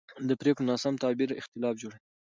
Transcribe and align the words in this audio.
د 0.27 0.31
پرېکړو 0.41 0.67
ناسم 0.69 0.93
تعبیر 1.03 1.29
اختلاف 1.41 1.73
جوړوي 1.81 1.99